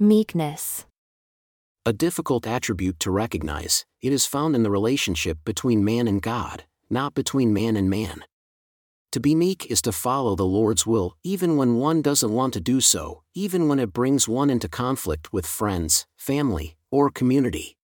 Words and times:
Meekness. 0.00 0.86
A 1.84 1.92
difficult 1.92 2.46
attribute 2.46 3.00
to 3.00 3.10
recognize, 3.10 3.84
it 4.00 4.12
is 4.12 4.26
found 4.26 4.54
in 4.54 4.62
the 4.62 4.70
relationship 4.70 5.38
between 5.44 5.84
man 5.84 6.06
and 6.06 6.22
God, 6.22 6.62
not 6.88 7.16
between 7.16 7.52
man 7.52 7.76
and 7.76 7.90
man. 7.90 8.22
To 9.10 9.18
be 9.18 9.34
meek 9.34 9.66
is 9.66 9.82
to 9.82 9.90
follow 9.90 10.36
the 10.36 10.44
Lord's 10.44 10.86
will, 10.86 11.16
even 11.24 11.56
when 11.56 11.78
one 11.78 12.00
doesn't 12.00 12.30
want 12.30 12.54
to 12.54 12.60
do 12.60 12.80
so, 12.80 13.24
even 13.34 13.66
when 13.66 13.80
it 13.80 13.92
brings 13.92 14.28
one 14.28 14.50
into 14.50 14.68
conflict 14.68 15.32
with 15.32 15.44
friends, 15.44 16.06
family, 16.16 16.76
or 16.92 17.10
community. 17.10 17.76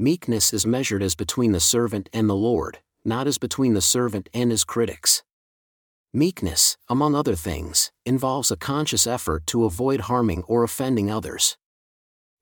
Meekness 0.00 0.52
is 0.52 0.66
measured 0.66 1.00
as 1.00 1.14
between 1.14 1.52
the 1.52 1.60
servant 1.60 2.08
and 2.12 2.28
the 2.28 2.34
Lord, 2.34 2.78
not 3.04 3.28
as 3.28 3.38
between 3.38 3.74
the 3.74 3.80
servant 3.80 4.28
and 4.34 4.50
his 4.50 4.64
critics. 4.64 5.22
Meekness, 6.12 6.76
among 6.88 7.14
other 7.14 7.36
things, 7.36 7.92
involves 8.04 8.50
a 8.50 8.56
conscious 8.56 9.06
effort 9.06 9.46
to 9.46 9.64
avoid 9.64 10.00
harming 10.02 10.42
or 10.48 10.64
offending 10.64 11.08
others. 11.08 11.56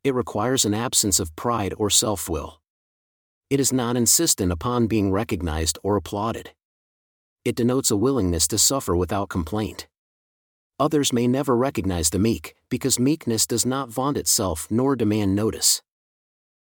It 0.02 0.14
requires 0.14 0.64
an 0.64 0.72
absence 0.72 1.20
of 1.20 1.36
pride 1.36 1.74
or 1.76 1.90
self 1.90 2.30
will. 2.30 2.62
It 3.50 3.60
is 3.60 3.70
not 3.70 3.95
insistent 3.95 4.52
upon 4.52 4.86
being 4.86 5.12
recognized 5.12 5.78
or 5.82 5.96
applauded. 5.96 6.52
It 7.45 7.56
denotes 7.56 7.90
a 7.90 7.96
willingness 7.96 8.48
to 8.48 8.59
suffer 8.59 8.96
without 8.96 9.28
complaint. 9.28 9.87
Others 10.80 11.12
may 11.12 11.26
never 11.26 11.54
recognize 11.54 12.09
the 12.09 12.18
meek, 12.18 12.54
because 12.70 12.98
meekness 12.98 13.46
does 13.46 13.66
not 13.66 13.90
vaunt 13.90 14.16
itself 14.16 14.66
nor 14.70 14.96
demand 14.96 15.34
notice. 15.34 15.82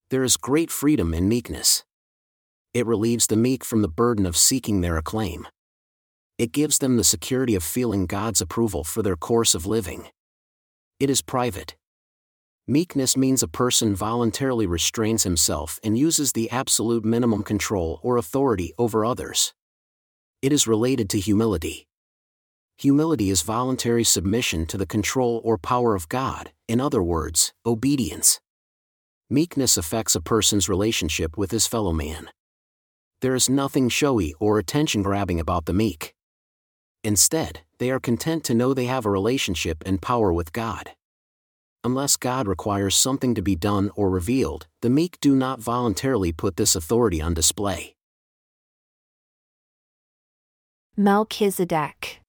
There 0.09 0.25
is 0.25 0.39
great 0.39 0.71
freedom 0.71 1.13
in 1.13 1.29
meekness. 1.29 1.85
It 2.73 2.87
relieves 2.87 3.27
the 3.27 3.37
meek 3.37 3.63
from 3.63 3.83
the 3.83 3.89
burden 3.89 4.25
of 4.25 4.39
seeking 4.39 4.81
their 4.81 4.97
acclaim. 4.97 5.47
It 6.37 6.51
gives 6.51 6.79
them 6.79 6.97
the 6.97 7.05
security 7.05 7.55
of 7.55 7.63
feeling 7.63 8.07
God's 8.07 8.41
approval 8.41 8.83
for 8.83 9.03
their 9.03 9.15
course 9.15 9.55
of 9.55 9.67
living. 9.67 10.09
It 10.99 11.09
is 11.09 11.23
private. 11.23 11.77
Meekness 12.67 13.17
means 13.17 13.43
a 13.43 13.49
person 13.49 13.95
voluntarily 13.95 14.67
restrains 14.67 15.23
himself 15.23 15.79
and 15.85 15.97
uses 15.97 16.33
the 16.33 16.51
absolute 16.51 17.05
minimum 17.05 17.45
control 17.45 18.01
or 18.03 18.17
authority 18.17 18.73
over 18.79 19.05
others. 19.05 19.55
It 20.43 20.53
is 20.53 20.67
related 20.67 21.09
to 21.11 21.21
humility. 21.21 21.87
Humility 22.79 23.31
is 23.31 23.43
voluntary 23.43 24.03
submission 24.03 24.67
to 24.67 24.77
the 24.77 24.87
control 24.87 25.41
or 25.45 25.57
power 25.57 25.95
of 25.95 26.09
God, 26.09 26.51
in 26.67 26.81
other 26.81 27.03
words, 27.03 27.53
obedience. 27.65 28.41
Meekness 29.31 29.77
affects 29.77 30.17
a 30.17 30.21
person's 30.21 30.69
relationship 30.69 31.37
with 31.37 31.53
his 31.53 31.69
fellow 31.69 31.93
man. 31.93 32.29
There 33.21 33.37
is 33.37 33.49
nothing 33.49 33.89
showy 33.89 34.35
or 34.41 34.59
attention 34.59 35.03
grabbing 35.03 35.39
about 35.39 35.67
the 35.67 35.73
meek. 35.73 36.13
Instead, 37.05 37.61
they 37.79 37.91
are 37.91 38.01
content 38.01 38.43
to 38.45 38.55
know 38.55 38.75
they 38.75 38.87
have 38.87 39.07
a 39.07 39.11
relationship 39.11 39.85
and 39.87 40.03
power 40.03 40.33
with 40.33 40.53
God 40.53 40.91
unless 41.85 42.17
God 42.17 42.49
requires 42.49 42.97
something 42.97 43.35
to 43.35 43.43
be 43.43 43.55
done 43.55 43.91
or 43.95 44.09
revealed, 44.09 44.67
the 44.81 44.91
meek 44.91 45.21
do 45.21 45.37
not 45.37 45.61
voluntarily 45.61 46.33
put 46.33 46.57
this 46.57 46.75
authority 46.75 47.21
on 47.21 47.35
display. 47.35 47.95
Melchizedek. 50.97 52.21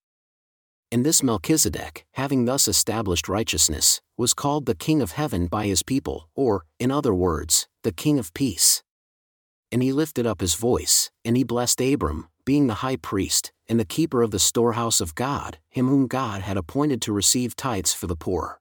And 0.92 1.06
this 1.06 1.24
Melchizedek, 1.24 2.06
having 2.14 2.46
thus 2.46 2.68
established 2.68 3.30
righteousness, 3.30 4.02
was 4.18 4.34
called 4.34 4.66
the 4.66 4.76
King 4.76 5.02
of 5.02 5.12
Heaven 5.12 5.48
by 5.48 5.68
his 5.68 5.84
people, 5.84 6.30
or, 6.36 6.66
in 6.80 6.92
other 6.92 7.14
words, 7.14 7.68
the 7.84 7.92
King 7.92 8.20
of 8.20 8.34
Peace. 8.34 8.84
And 9.72 9.82
he 9.82 9.92
lifted 9.92 10.26
up 10.26 10.42
his 10.42 10.56
voice, 10.56 11.10
and 11.24 11.36
he 11.38 11.44
blessed 11.44 11.82
Abram, 11.82 12.28
being 12.46 12.68
the 12.68 12.76
high 12.76 12.96
priest, 12.96 13.52
and 13.68 13.80
the 13.80 13.86
keeper 13.86 14.22
of 14.22 14.32
the 14.32 14.40
storehouse 14.40 15.02
of 15.02 15.16
God, 15.16 15.58
him 15.70 15.88
whom 15.88 16.08
God 16.08 16.42
had 16.42 16.58
appointed 16.58 17.02
to 17.04 17.14
receive 17.14 17.56
tithes 17.56 17.94
for 17.94 18.08
the 18.08 18.16
poor. 18.16 18.60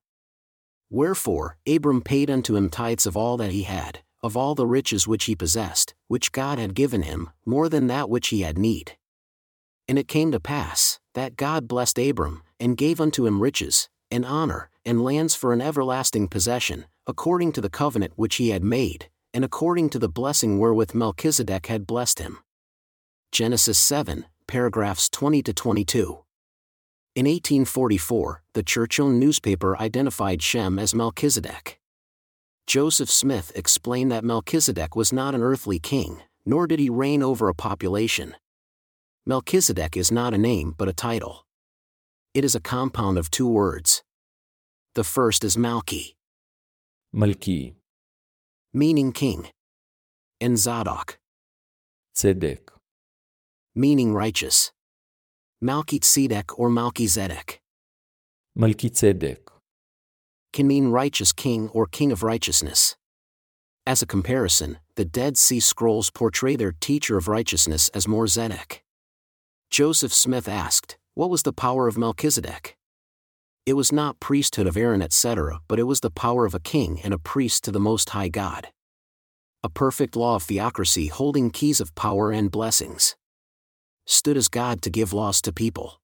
Wherefore, 0.90 1.58
Abram 1.66 2.02
paid 2.02 2.30
unto 2.30 2.56
him 2.56 2.68
tithes 2.68 3.06
of 3.06 3.16
all 3.16 3.36
that 3.36 3.50
he 3.50 3.64
had, 3.64 4.00
of 4.22 4.36
all 4.36 4.54
the 4.54 4.66
riches 4.66 5.06
which 5.06 5.24
he 5.24 5.34
possessed, 5.34 5.94
which 6.08 6.32
God 6.32 6.58
had 6.58 6.74
given 6.74 7.02
him, 7.02 7.30
more 7.44 7.68
than 7.68 7.88
that 7.88 8.08
which 8.08 8.28
he 8.28 8.42
had 8.42 8.56
need. 8.56 8.96
And 9.88 9.98
it 9.98 10.08
came 10.08 10.32
to 10.32 10.40
pass, 10.40 11.00
that 11.14 11.36
God 11.36 11.68
blessed 11.68 11.98
Abram, 11.98 12.42
and 12.58 12.76
gave 12.76 13.00
unto 13.00 13.26
him 13.26 13.42
riches, 13.42 13.88
and 14.10 14.24
honor, 14.24 14.70
and 14.84 15.04
lands 15.04 15.34
for 15.34 15.52
an 15.52 15.60
everlasting 15.60 16.28
possession, 16.28 16.86
according 17.06 17.52
to 17.52 17.60
the 17.60 17.68
covenant 17.68 18.12
which 18.16 18.36
he 18.36 18.50
had 18.50 18.64
made, 18.64 19.10
and 19.34 19.44
according 19.44 19.90
to 19.90 19.98
the 19.98 20.08
blessing 20.08 20.58
wherewith 20.58 20.94
Melchizedek 20.94 21.66
had 21.66 21.86
blessed 21.86 22.18
him. 22.18 22.38
Genesis 23.32 23.78
7, 23.78 24.26
paragraphs 24.46 25.08
20 25.08 25.42
to 25.42 25.52
22. 25.52 26.24
In 27.14 27.26
1844, 27.26 28.42
the 28.54 28.62
Churchill 28.62 29.08
newspaper 29.08 29.76
identified 29.78 30.42
Shem 30.42 30.78
as 30.78 30.94
Melchizedek. 30.94 31.78
Joseph 32.66 33.10
Smith 33.10 33.52
explained 33.54 34.10
that 34.10 34.24
Melchizedek 34.24 34.96
was 34.96 35.12
not 35.12 35.34
an 35.34 35.42
earthly 35.42 35.78
king, 35.78 36.22
nor 36.44 36.66
did 36.66 36.80
he 36.80 36.90
reign 36.90 37.22
over 37.22 37.48
a 37.48 37.54
population. 37.54 38.34
Melchizedek 39.26 39.96
is 39.96 40.10
not 40.10 40.34
a 40.34 40.38
name 40.38 40.74
but 40.76 40.88
a 40.88 40.92
title. 40.92 41.46
It 42.34 42.44
is 42.44 42.54
a 42.54 42.60
compound 42.60 43.16
of 43.16 43.30
two 43.30 43.46
words. 43.46 44.02
The 44.94 45.04
first 45.04 45.44
is 45.44 45.56
Malki. 45.56 46.14
Malki. 47.14 47.74
Meaning 48.72 49.12
king. 49.12 49.48
And 50.40 50.58
Zadok. 50.58 51.18
Tzedek 52.16 52.73
meaning 53.74 54.14
righteous. 54.14 54.72
Malkitzedek 55.62 56.58
or 56.58 56.68
Malkizedek. 56.70 57.58
Malkitzedek 58.58 59.38
can 60.52 60.68
mean 60.68 60.88
righteous 60.88 61.32
king 61.32 61.68
or 61.70 61.86
king 61.86 62.12
of 62.12 62.22
righteousness. 62.22 62.96
As 63.84 64.00
a 64.00 64.06
comparison, 64.06 64.78
the 64.94 65.04
Dead 65.04 65.36
Sea 65.36 65.58
Scrolls 65.58 66.10
portray 66.10 66.54
their 66.54 66.72
teacher 66.80 67.18
of 67.18 67.26
righteousness 67.26 67.88
as 67.88 68.06
Moreh 68.06 68.28
Zedek. 68.28 68.80
Joseph 69.70 70.14
Smith 70.14 70.48
asked, 70.48 70.96
What 71.14 71.28
was 71.28 71.42
the 71.42 71.52
power 71.52 71.88
of 71.88 71.98
Melchizedek? 71.98 72.76
It 73.66 73.72
was 73.72 73.90
not 73.90 74.20
priesthood 74.20 74.68
of 74.68 74.76
Aaron, 74.76 75.02
etc., 75.02 75.58
but 75.66 75.80
it 75.80 75.84
was 75.84 76.00
the 76.00 76.10
power 76.10 76.46
of 76.46 76.54
a 76.54 76.60
king 76.60 77.00
and 77.02 77.12
a 77.12 77.18
priest 77.18 77.64
to 77.64 77.72
the 77.72 77.80
Most 77.80 78.10
High 78.10 78.28
God. 78.28 78.68
A 79.64 79.68
perfect 79.68 80.14
law 80.14 80.36
of 80.36 80.44
theocracy 80.44 81.08
holding 81.08 81.50
keys 81.50 81.80
of 81.80 81.94
power 81.94 82.30
and 82.30 82.50
blessings. 82.50 83.16
Stood 84.06 84.36
as 84.36 84.48
God 84.48 84.82
to 84.82 84.90
give 84.90 85.14
laws 85.14 85.40
to 85.42 85.52
people. 85.52 86.00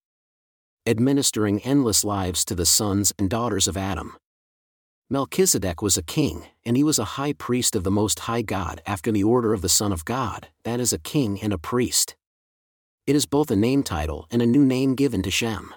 Administering 0.87 1.61
endless 1.61 2.03
lives 2.03 2.47
to 2.47 2.55
the 2.55 2.65
sons 2.65 3.13
and 3.19 3.29
daughters 3.29 3.69
of 3.69 3.77
Adam. 3.77 4.17
Melchizedek 5.11 5.83
was 5.83 5.99
a 5.99 6.03
king, 6.03 6.47
and 6.65 6.79
he 6.79 6.85
was 6.85 6.99
a 6.99 7.17
high 7.17 7.35
priest 7.35 7.77
of 7.77 7.85
the 7.85 7.91
Most 7.91 8.21
High 8.21 8.43
God 8.43 8.81
after 8.87 9.13
the 9.13 9.25
order 9.25 9.53
of 9.53 9.61
the 9.61 9.69
Son 9.69 9.93
of 9.93 10.05
God, 10.07 10.49
that 10.65 10.81
is, 10.81 10.93
a 10.93 10.99
king 10.99 11.43
and 11.43 11.53
a 11.53 11.59
priest. 11.59 12.17
It 13.07 13.17
is 13.17 13.27
both 13.27 13.51
a 13.51 13.57
name 13.57 13.83
title 13.83 14.27
and 14.31 14.41
a 14.41 14.47
new 14.47 14.65
name 14.65 14.95
given 14.95 15.23
to 15.23 15.31
Shem. 15.31 15.75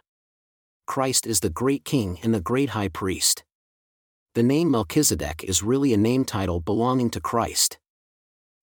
Christ 0.86 1.28
is 1.28 1.42
the 1.42 1.50
great 1.50 1.84
king 1.84 2.20
and 2.24 2.34
the 2.34 2.40
great 2.40 2.70
high 2.70 2.90
priest. 2.90 3.44
The 4.36 4.44
name 4.44 4.72
Melchizedek 4.72 5.44
is 5.44 5.62
really 5.62 5.94
a 5.94 5.98
name 5.98 6.26
title 6.26 6.60
belonging 6.60 7.10
to 7.12 7.20
Christ. 7.20 7.80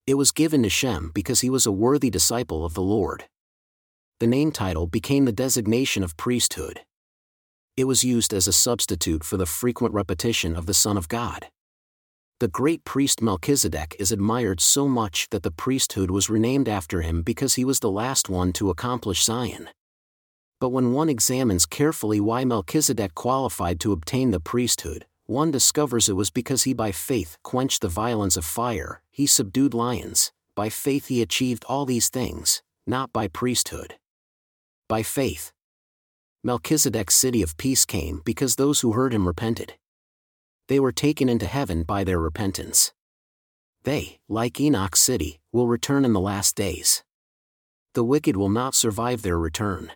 It 0.06 0.14
was 0.14 0.32
given 0.32 0.62
to 0.62 0.68
Shem 0.68 1.10
because 1.14 1.42
he 1.42 1.50
was 1.50 1.66
a 1.66 1.72
worthy 1.72 2.10
disciple 2.10 2.64
of 2.64 2.74
the 2.74 2.82
Lord. 2.82 3.26
The 4.20 4.26
name 4.26 4.52
title 4.52 4.86
became 4.86 5.24
the 5.24 5.32
designation 5.32 6.02
of 6.02 6.14
priesthood. 6.18 6.80
It 7.74 7.84
was 7.84 8.04
used 8.04 8.34
as 8.34 8.46
a 8.46 8.52
substitute 8.52 9.24
for 9.24 9.38
the 9.38 9.46
frequent 9.46 9.94
repetition 9.94 10.54
of 10.54 10.66
the 10.66 10.74
Son 10.74 10.98
of 10.98 11.08
God. 11.08 11.46
The 12.38 12.48
great 12.48 12.84
priest 12.84 13.22
Melchizedek 13.22 13.96
is 13.98 14.12
admired 14.12 14.60
so 14.60 14.86
much 14.86 15.30
that 15.30 15.42
the 15.42 15.50
priesthood 15.50 16.10
was 16.10 16.28
renamed 16.28 16.68
after 16.68 17.00
him 17.00 17.22
because 17.22 17.54
he 17.54 17.64
was 17.64 17.80
the 17.80 17.90
last 17.90 18.28
one 18.28 18.52
to 18.54 18.68
accomplish 18.68 19.24
Zion. 19.24 19.70
But 20.60 20.68
when 20.68 20.92
one 20.92 21.08
examines 21.08 21.64
carefully 21.64 22.20
why 22.20 22.44
Melchizedek 22.44 23.14
qualified 23.14 23.80
to 23.80 23.92
obtain 23.92 24.32
the 24.32 24.40
priesthood, 24.40 25.06
one 25.24 25.50
discovers 25.50 26.10
it 26.10 26.16
was 26.16 26.28
because 26.28 26.64
he 26.64 26.74
by 26.74 26.92
faith 26.92 27.38
quenched 27.42 27.80
the 27.80 27.88
violence 27.88 28.36
of 28.36 28.44
fire, 28.44 29.00
he 29.10 29.26
subdued 29.26 29.72
lions, 29.72 30.30
by 30.54 30.68
faith 30.68 31.06
he 31.06 31.22
achieved 31.22 31.64
all 31.70 31.86
these 31.86 32.10
things, 32.10 32.62
not 32.86 33.14
by 33.14 33.26
priesthood. 33.26 33.94
By 34.90 35.04
faith. 35.04 35.52
Melchizedek's 36.42 37.14
city 37.14 37.42
of 37.42 37.56
peace 37.56 37.84
came 37.84 38.22
because 38.24 38.56
those 38.56 38.80
who 38.80 38.90
heard 38.90 39.14
him 39.14 39.24
repented. 39.24 39.74
They 40.66 40.80
were 40.80 40.90
taken 40.90 41.28
into 41.28 41.46
heaven 41.46 41.84
by 41.84 42.02
their 42.02 42.18
repentance. 42.18 42.92
They, 43.84 44.18
like 44.28 44.60
Enoch's 44.60 44.98
city, 44.98 45.38
will 45.52 45.68
return 45.68 46.04
in 46.04 46.12
the 46.12 46.18
last 46.18 46.56
days. 46.56 47.04
The 47.94 48.02
wicked 48.02 48.36
will 48.36 48.48
not 48.48 48.74
survive 48.74 49.22
their 49.22 49.38
return. 49.38 49.92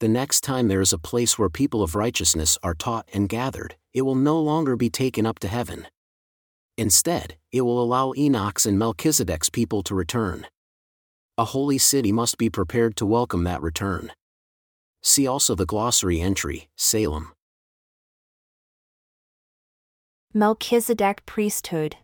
The 0.00 0.08
next 0.08 0.40
time 0.40 0.68
there 0.68 0.80
is 0.80 0.94
a 0.94 0.98
place 0.98 1.38
where 1.38 1.50
people 1.50 1.82
of 1.82 1.94
righteousness 1.94 2.56
are 2.62 2.72
taught 2.72 3.06
and 3.12 3.28
gathered, 3.28 3.76
it 3.92 4.02
will 4.02 4.14
no 4.14 4.40
longer 4.40 4.74
be 4.74 4.88
taken 4.88 5.26
up 5.26 5.38
to 5.40 5.48
heaven. 5.48 5.86
Instead, 6.78 7.36
it 7.52 7.60
will 7.60 7.82
allow 7.82 8.14
Enoch's 8.16 8.64
and 8.64 8.78
Melchizedek's 8.78 9.50
people 9.50 9.82
to 9.82 9.94
return. 9.94 10.46
A 11.38 11.44
holy 11.44 11.78
city 11.78 12.10
must 12.10 12.36
be 12.36 12.50
prepared 12.50 12.96
to 12.96 13.06
welcome 13.06 13.44
that 13.44 13.62
return. 13.62 14.10
See 15.04 15.24
also 15.24 15.54
the 15.54 15.64
glossary 15.64 16.20
entry, 16.20 16.68
Salem. 16.76 17.30
Melchizedek 20.34 21.24
priesthood. 21.26 21.94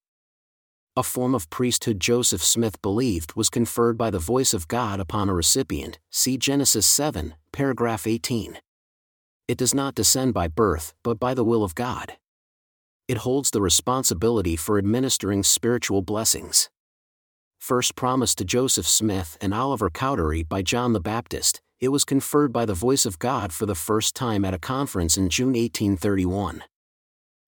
A 0.96 1.02
form 1.02 1.34
of 1.34 1.50
priesthood 1.50 1.98
Joseph 1.98 2.44
Smith 2.44 2.80
believed 2.80 3.34
was 3.34 3.50
conferred 3.50 3.98
by 3.98 4.08
the 4.08 4.20
voice 4.20 4.54
of 4.54 4.68
God 4.68 5.00
upon 5.00 5.28
a 5.28 5.34
recipient, 5.34 5.98
see 6.12 6.38
Genesis 6.38 6.86
7, 6.86 7.34
paragraph 7.50 8.06
18. 8.06 8.60
It 9.48 9.58
does 9.58 9.74
not 9.74 9.96
descend 9.96 10.32
by 10.32 10.46
birth, 10.46 10.94
but 11.02 11.18
by 11.18 11.34
the 11.34 11.44
will 11.44 11.64
of 11.64 11.74
God. 11.74 12.12
It 13.08 13.18
holds 13.18 13.50
the 13.50 13.60
responsibility 13.60 14.54
for 14.54 14.78
administering 14.78 15.42
spiritual 15.42 16.02
blessings. 16.02 16.70
First 17.64 17.96
promised 17.96 18.36
to 18.36 18.44
Joseph 18.44 18.86
Smith 18.86 19.38
and 19.40 19.54
Oliver 19.54 19.88
Cowdery 19.88 20.42
by 20.42 20.60
John 20.60 20.92
the 20.92 21.00
Baptist, 21.00 21.62
it 21.80 21.88
was 21.88 22.04
conferred 22.04 22.52
by 22.52 22.66
the 22.66 22.74
voice 22.74 23.06
of 23.06 23.18
God 23.18 23.54
for 23.54 23.64
the 23.64 23.74
first 23.74 24.14
time 24.14 24.44
at 24.44 24.52
a 24.52 24.58
conference 24.58 25.16
in 25.16 25.30
June 25.30 25.54
1831. 25.54 26.62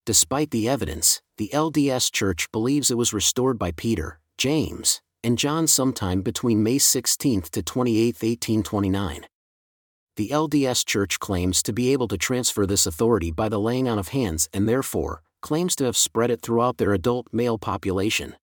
Despite 0.07 0.53
the 0.53 0.71
evidence, 0.71 1.21
the 1.37 1.51
LDS 1.53 2.11
Church 2.11 2.51
believes 2.51 2.91
it 2.91 2.97
was 2.97 3.13
restored 3.13 3.59
by 3.59 3.73
Peter, 3.73 4.19
James, 4.39 5.03
and 5.23 5.37
John 5.37 5.67
sometime 5.67 6.23
between 6.23 6.63
May 6.63 6.79
16 6.79 7.43
to 7.53 7.63
28, 7.63 8.15
1829. 8.15 9.27
The 10.17 10.29
LDS 10.31 10.87
Church 10.87 11.21
claims 11.21 11.63
to 11.63 11.75
be 11.75 11.93
able 11.93 12.09
to 12.09 12.17
transfer 12.17 12.65
this 12.65 12.87
authority 12.87 13.31
by 13.31 13.51
the 13.51 13.61
laying 13.61 13.87
on 13.87 13.99
of 13.99 14.09
hands 14.09 14.49
and 14.55 14.67
therefore, 14.67 15.21
claims 15.43 15.77
to 15.77 15.85
have 15.85 15.95
spread 15.95 16.31
it 16.31 16.41
throughout 16.41 16.79
their 16.79 16.95
adult 16.95 17.27
male 17.33 17.59
population. 17.59 18.35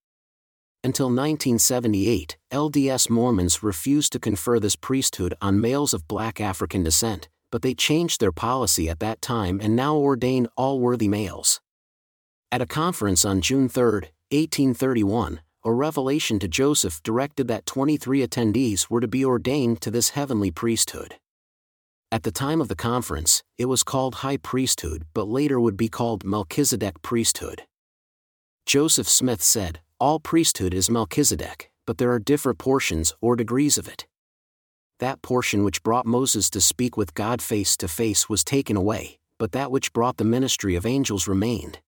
Until 0.85 1.05
1978, 1.05 2.37
LDS 2.51 3.09
Mormons 3.09 3.63
refused 3.63 4.11
to 4.11 4.19
confer 4.19 4.59
this 4.59 4.75
priesthood 4.75 5.33
on 5.41 5.61
males 5.61 5.93
of 5.93 6.09
black 6.09 6.41
African 6.41 6.83
descent, 6.83 7.29
but 7.53 7.61
they 7.61 7.73
changed 7.73 8.19
their 8.19 8.33
policy 8.33 8.89
at 8.89 8.99
that 8.99 9.21
time 9.21 9.61
and 9.63 9.77
now 9.77 9.95
ordain 9.95 10.45
all 10.57 10.81
worthy 10.81 11.07
males. 11.07 11.61
At 12.51 12.61
a 12.61 12.65
conference 12.65 13.23
on 13.23 13.39
June 13.39 13.69
3, 13.69 13.83
1831, 14.31 15.39
a 15.63 15.71
revelation 15.71 16.37
to 16.39 16.49
Joseph 16.49 17.01
directed 17.01 17.47
that 17.47 17.65
23 17.65 18.27
attendees 18.27 18.89
were 18.89 18.99
to 18.99 19.07
be 19.07 19.23
ordained 19.23 19.79
to 19.79 19.89
this 19.89 20.09
heavenly 20.09 20.51
priesthood. 20.51 21.15
At 22.11 22.23
the 22.23 22.31
time 22.31 22.59
of 22.59 22.67
the 22.67 22.75
conference, 22.75 23.41
it 23.57 23.65
was 23.65 23.83
called 23.83 24.15
High 24.15 24.37
Priesthood 24.37 25.05
but 25.13 25.29
later 25.29 25.61
would 25.61 25.77
be 25.77 25.87
called 25.87 26.25
Melchizedek 26.25 27.01
Priesthood. 27.01 27.63
Joseph 28.65 29.07
Smith 29.07 29.41
said, 29.41 29.79
All 30.03 30.19
priesthood 30.19 30.73
is 30.73 30.89
Melchizedek, 30.89 31.71
but 31.87 31.97
there 31.97 32.11
are 32.11 32.19
different 32.19 32.57
portions 32.59 33.13
or 33.21 33.37
degrees 33.37 33.77
of 33.77 33.87
it 33.87 34.05
that 34.99 35.21
portion 35.21 35.63
which 35.63 35.81
brought 35.81 36.05
Moses 36.05 36.49
to 36.49 36.59
speak 36.59 36.97
with 36.97 37.13
God 37.13 37.41
face 37.41 37.77
to 37.77 37.87
face 37.87 38.27
was 38.27 38.43
taken 38.43 38.75
away, 38.75 39.17
but 39.37 39.53
that 39.53 39.71
which 39.71 39.93
brought 39.93 40.17
the 40.17 40.25
ministry 40.25 40.75
of 40.75 40.85
angels 40.85 41.25
remained. 41.25 41.79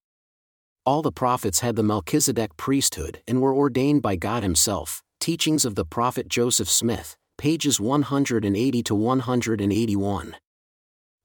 All 0.85 1.01
the 1.01 1.11
prophets 1.11 1.59
had 1.59 1.75
the 1.75 1.83
Melchizedek 1.83 2.55
priesthood 2.55 3.21
and 3.27 3.41
were 3.41 3.53
ordained 3.53 4.01
by 4.01 4.15
God 4.15 4.43
Himself. 4.43 5.03
Teachings 5.19 5.65
of 5.65 5.75
the 5.75 5.83
Prophet 5.83 6.29
Joseph 6.29 6.69
Smith, 6.69 7.17
pages 7.37 7.81
180 7.81 8.83
to 8.83 8.95
181. 8.95 10.35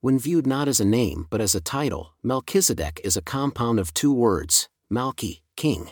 When 0.01 0.19
viewed 0.19 0.47
not 0.47 0.67
as 0.67 0.81
a 0.81 0.85
name 0.85 1.29
but 1.31 1.41
as 1.41 1.55
a 1.55 1.61
title, 1.61 2.15
Melchizedek 2.25 3.01
is 3.05 3.17
a 3.17 3.23
compound 3.23 3.79
of 3.79 3.95
two 3.95 4.13
words, 4.13 4.69
Malchi, 4.93 5.43
king, 5.57 5.91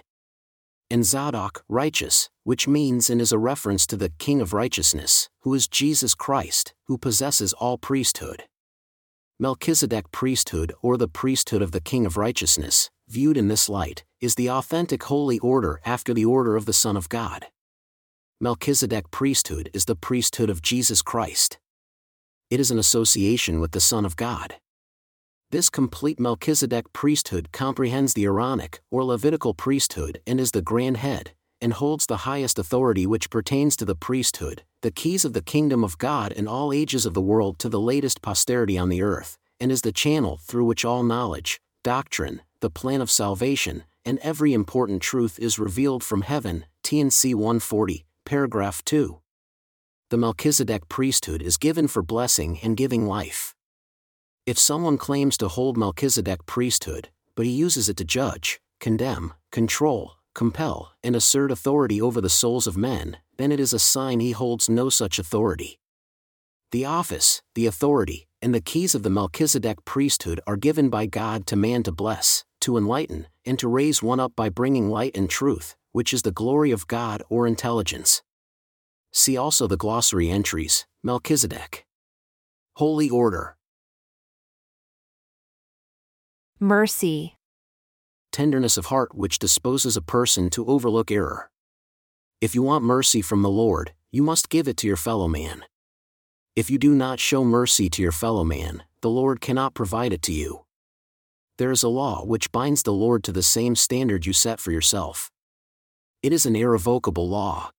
and 0.91 1.05
Zadok, 1.05 1.65
righteous, 1.69 2.31
which 2.45 2.67
means 2.67 3.11
and 3.11 3.21
is 3.21 3.33
a 3.33 3.39
reference 3.39 3.87
to 3.89 3.97
the 3.97 4.13
King 4.19 4.41
of 4.41 4.53
Righteousness, 4.53 5.29
who 5.41 5.55
is 5.55 5.69
Jesus 5.69 6.15
Christ, 6.15 6.75
who 6.87 6.97
possesses 6.97 7.53
all 7.53 7.79
priesthood. 7.79 8.45
Melchizedek 9.39 10.11
priesthood 10.11 10.73
or 10.83 10.97
the 10.97 11.09
priesthood 11.09 11.63
of 11.63 11.73
the 11.73 11.81
King 11.81 12.07
of 12.07 12.17
Righteousness, 12.17 12.91
viewed 13.09 13.37
in 13.37 13.49
this 13.49 13.69
light, 13.69 14.05
is 14.21 14.35
the 14.35 14.51
authentic 14.51 15.05
holy 15.05 15.39
order 15.39 15.81
after 15.85 16.13
the 16.13 16.25
order 16.25 16.57
of 16.57 16.67
the 16.67 16.73
Son 16.73 16.97
of 16.97 17.09
God. 17.09 17.47
Melchizedek 18.41 19.11
priesthood 19.11 19.71
is 19.73 19.85
the 19.85 19.97
priesthood 19.97 20.51
of 20.51 20.63
Jesus 20.63 21.03
Christ. 21.03 21.59
It 22.51 22.61
is 22.61 22.71
an 22.71 22.79
association 22.79 23.61
with 23.61 23.73
the 23.73 23.81
Son 23.81 24.05
of 24.05 24.17
God. 24.17 24.57
This 25.51 25.71
complete 25.71 26.21
Melchizedek 26.21 26.93
priesthood 26.93 27.53
comprehends 27.53 28.13
the 28.13 28.25
Aaronic 28.25 28.81
or 28.91 29.03
Levitical 29.03 29.55
priesthood 29.55 30.21
and 30.27 30.39
is 30.39 30.51
the 30.51 30.61
grand 30.61 30.99
head, 30.99 31.33
and 31.63 31.73
holds 31.73 32.05
the 32.05 32.19
highest 32.19 32.59
authority 32.59 33.07
which 33.07 33.31
pertains 33.31 33.75
to 33.77 33.87
the 33.87 33.95
priesthood, 33.95 34.63
the 34.83 34.91
keys 34.91 35.25
of 35.25 35.33
the 35.33 35.41
kingdom 35.41 35.83
of 35.83 35.97
God 35.97 36.33
in 36.33 36.47
all 36.47 36.71
ages 36.71 37.07
of 37.07 37.15
the 37.15 37.23
world 37.23 37.59
to 37.61 37.71
the 37.71 37.81
latest 37.81 38.21
posterity 38.21 38.77
on 38.77 38.91
the 38.91 39.01
earth, 39.01 39.39
and 39.59 39.73
is 39.73 39.81
the 39.81 39.91
channel 39.91 40.39
through 40.43 40.67
which 40.67 40.85
all 40.85 41.03
knowledge, 41.03 41.63
doctrine, 41.83 42.43
the 42.61 42.69
plan 42.69 43.01
of 43.01 43.11
salvation, 43.11 43.85
and 44.05 44.19
every 44.19 44.53
important 44.53 45.01
truth 45.01 45.39
is 45.39 45.59
revealed 45.59 46.05
from 46.05 46.21
heaven. 46.21 46.67
T&C 46.83 47.33
140, 47.33 48.05
paragraph 48.27 48.85
2. 48.85 49.19
The 50.11 50.19
Melchizedek 50.19 50.91
priesthood 50.91 51.41
is 51.41 51.57
given 51.57 51.89
for 51.89 52.03
blessing 52.03 52.59
and 52.63 52.77
giving 52.77 53.07
life. 53.07 53.55
If 54.49 54.59
someone 54.59 54.97
claims 54.97 55.37
to 55.39 55.49
hold 55.49 55.77
Melchizedek 55.77 56.47
priesthood, 56.47 57.11
but 57.35 57.45
he 57.45 57.53
uses 57.53 57.91
it 57.91 57.99
to 57.99 58.05
judge, 58.07 58.63
condemn, 58.81 59.35
control, 59.53 60.13
compel, 60.35 60.93
and 61.05 61.15
assert 61.15 61.51
authority 61.51 62.01
over 62.01 62.23
the 62.23 62.31
souls 62.31 62.67
of 62.67 62.75
men, 62.75 63.19
then 63.37 63.53
it 63.53 63.61
is 63.61 63.75
a 63.75 63.79
sign 63.79 64.21
he 64.21 64.31
holds 64.31 64.67
no 64.67 64.89
such 64.89 65.19
authority. 65.19 65.79
The 66.73 66.87
office, 66.87 67.43
the 67.55 67.67
authority, 67.67 68.27
and 68.41 68.55
the 68.55 68.63
keys 68.63 68.95
of 68.95 69.03
the 69.03 69.11
Melchizedek 69.11 69.85
priesthood 69.85 70.41
are 70.47 70.57
given 70.57 70.89
by 70.89 71.05
God 71.05 71.47
to 71.49 71.55
man 71.55 71.83
to 71.83 71.93
bless, 71.93 72.47
to 72.63 72.79
enlighten, 72.79 73.27
and 73.45 73.59
to 73.59 73.69
raise 73.69 74.03
one 74.03 74.19
up 74.19 74.33
by 74.35 74.49
bringing 74.49 74.89
light 74.89 75.15
and 75.15 75.29
truth, 75.29 75.77
which 75.93 76.15
is 76.15 76.23
the 76.23 76.33
glory 76.33 76.71
of 76.71 76.87
God 76.87 77.23
or 77.29 77.47
intelligence. 77.47 78.23
See 79.13 79.37
also 79.37 79.67
the 79.67 79.77
glossary 79.77 80.31
entries 80.31 80.87
Melchizedek. 81.03 81.85
Holy 82.77 83.11
Order. 83.11 83.58
Mercy. 86.61 87.37
Tenderness 88.33 88.77
of 88.77 88.87
heart 88.87 89.15
which 89.15 89.39
disposes 89.39 89.97
a 89.97 90.03
person 90.03 90.51
to 90.51 90.67
overlook 90.67 91.09
error. 91.09 91.53
If 92.41 92.53
you 92.53 92.63
want 92.65 92.83
mercy 92.83 93.23
from 93.23 93.43
the 93.43 93.49
Lord, 93.49 93.93
you 94.11 94.25
must 94.25 94.49
give 94.49 94.67
it 94.67 94.77
to 94.79 94.89
your 94.89 94.97
fellow 94.97 95.29
man. 95.29 95.63
If 96.57 96.69
you 96.69 96.77
do 96.77 96.97
not 96.97 97.21
show 97.21 97.45
mercy 97.45 97.89
to 97.91 98.03
your 98.03 98.11
fellow 98.11 98.43
man, 98.43 98.83
the 99.03 99.09
Lord 99.09 99.41
cannot 99.41 99.75
provide 99.75 100.13
it 100.13 100.21
to 100.23 100.33
you. 100.33 100.65
There 101.59 101.71
is 101.71 101.85
a 101.85 101.89
law 101.89 102.25
which 102.25 102.51
binds 102.51 102.83
the 102.83 102.93
Lord 102.93 103.23
to 103.25 103.33
the 103.33 103.45
same 103.45 103.77
standard 103.77 104.27
you 104.27 104.33
set 104.33 104.59
for 104.59 104.73
yourself. 104.73 105.31
It 106.25 106.33
is 106.33 106.45
an 106.45 106.57
irrevocable 106.57 107.29
law. 107.29 107.71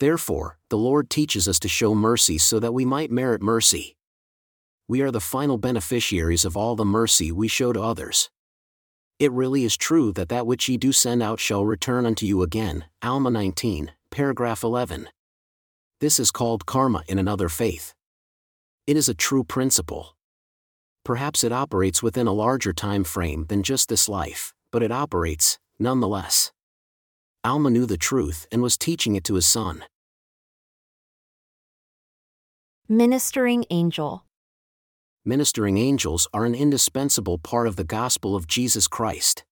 Therefore, 0.00 0.58
the 0.68 0.76
Lord 0.76 1.08
teaches 1.08 1.48
us 1.48 1.58
to 1.60 1.68
show 1.68 1.94
mercy 1.94 2.36
so 2.36 2.60
that 2.60 2.74
we 2.74 2.84
might 2.84 3.10
merit 3.10 3.40
mercy 3.40 3.95
we 4.88 5.00
are 5.00 5.10
the 5.10 5.20
final 5.20 5.58
beneficiaries 5.58 6.44
of 6.44 6.56
all 6.56 6.76
the 6.76 6.84
mercy 6.84 7.32
we 7.32 7.48
show 7.48 7.72
to 7.72 7.82
others. 7.82 8.30
It 9.18 9.32
really 9.32 9.64
is 9.64 9.76
true 9.76 10.12
that 10.12 10.28
that 10.28 10.46
which 10.46 10.68
ye 10.68 10.76
do 10.76 10.92
send 10.92 11.22
out 11.22 11.40
shall 11.40 11.64
return 11.64 12.06
unto 12.06 12.24
you 12.24 12.42
again. 12.42 12.84
Alma 13.02 13.30
19, 13.30 13.90
paragraph 14.10 14.62
11. 14.62 15.08
This 16.00 16.20
is 16.20 16.30
called 16.30 16.66
karma 16.66 17.02
in 17.08 17.18
another 17.18 17.48
faith. 17.48 17.94
It 18.86 18.96
is 18.96 19.08
a 19.08 19.14
true 19.14 19.42
principle. 19.42 20.14
Perhaps 21.04 21.42
it 21.42 21.52
operates 21.52 22.02
within 22.02 22.26
a 22.26 22.32
larger 22.32 22.72
time 22.72 23.02
frame 23.02 23.46
than 23.48 23.62
just 23.62 23.88
this 23.88 24.08
life, 24.08 24.52
but 24.70 24.82
it 24.82 24.92
operates, 24.92 25.58
nonetheless. 25.78 26.52
Alma 27.42 27.70
knew 27.70 27.86
the 27.86 27.96
truth 27.96 28.46
and 28.52 28.62
was 28.62 28.76
teaching 28.76 29.16
it 29.16 29.24
to 29.24 29.34
his 29.34 29.46
son. 29.46 29.84
Ministering 32.88 33.64
angel 33.70 34.26
ministering 35.26 35.76
angels 35.76 36.28
are 36.32 36.44
an 36.44 36.54
indispensable 36.54 37.36
part 37.38 37.66
of 37.66 37.76
the 37.76 37.84
gospel 37.84 38.36
of 38.36 38.46
Jesus 38.46 38.86
Christ. 38.86 39.44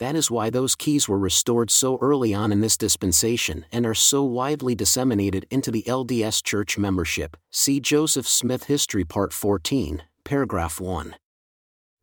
That 0.00 0.16
is 0.16 0.30
why 0.30 0.50
those 0.50 0.74
keys 0.74 1.08
were 1.08 1.18
restored 1.18 1.70
so 1.70 1.98
early 2.00 2.34
on 2.34 2.50
in 2.52 2.60
this 2.60 2.76
dispensation 2.76 3.66
and 3.70 3.86
are 3.86 3.94
so 3.94 4.24
widely 4.24 4.74
disseminated 4.74 5.46
into 5.50 5.70
the 5.70 5.84
LDS 5.86 6.42
Church 6.42 6.76
membership. 6.76 7.36
See 7.50 7.80
Joseph 7.80 8.26
Smith 8.26 8.64
History 8.64 9.04
Part 9.04 9.32
14, 9.32 10.02
Paragraph 10.24 10.80
1. 10.80 11.16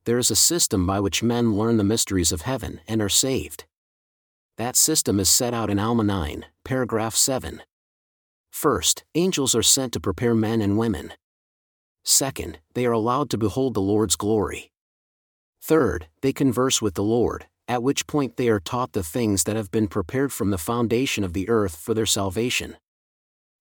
There 0.06 0.20
is 0.20 0.32
a 0.32 0.36
system 0.36 0.86
by 0.86 1.00
which 1.00 1.24
men 1.24 1.56
learn 1.56 1.78
the 1.78 1.84
mysteries 1.84 2.32
of 2.32 2.44
heaven 2.44 2.80
and 2.88 3.02
are 3.02 3.10
saved. 3.10 3.66
That 4.58 4.76
system 4.76 5.20
is 5.20 5.30
set 5.30 5.54
out 5.54 5.70
in 5.70 5.80
Alma 5.80 6.04
9, 6.04 6.46
Paragraph 6.64 7.16
7. 7.16 7.64
First, 8.52 9.04
angels 9.14 9.54
are 9.54 9.64
sent 9.64 9.92
to 9.94 10.00
prepare 10.00 10.34
men 10.34 10.62
and 10.62 10.78
women. 10.78 11.14
Second, 12.10 12.60
they 12.74 12.86
are 12.86 12.94
allowed 12.94 13.30
to 13.30 13.38
behold 13.38 13.74
the 13.74 13.82
Lord's 13.82 14.16
glory. 14.16 14.72
Third, 15.62 16.08
they 16.22 16.32
converse 16.32 16.82
with 16.82 16.94
the 16.94 17.04
Lord, 17.04 17.48
at 17.68 17.84
which 17.84 18.08
point 18.08 18.38
they 18.38 18.48
are 18.48 18.62
taught 18.62 18.94
the 18.94 19.04
things 19.04 19.44
that 19.44 19.58
have 19.58 19.72
been 19.72 19.90
prepared 19.90 20.32
from 20.32 20.50
the 20.50 20.58
foundation 20.58 21.26
of 21.26 21.34
the 21.34 21.50
earth 21.50 21.76
for 21.76 21.94
their 21.94 22.06
salvation. 22.06 22.78